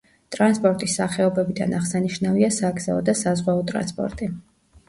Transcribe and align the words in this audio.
ტრანსპორტის 0.35 0.95
სახეობებიდან 0.99 1.77
აღსანიშნავია 1.81 2.49
საგზაო 2.57 3.07
და 3.11 3.19
საზღვაო 3.23 3.63
ტრანსპორტი. 3.75 4.33